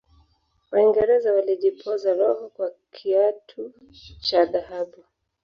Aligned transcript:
waingereza 0.71 1.33
walijipoza 1.33 2.13
roho 2.13 2.49
kwa 2.55 2.71
kiatu 2.91 3.73
cha 4.21 4.45
dhahabu 4.45 5.03